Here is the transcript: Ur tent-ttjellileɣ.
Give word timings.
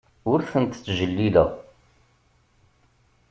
Ur 0.31 0.39
tent-ttjellileɣ. 0.51 1.49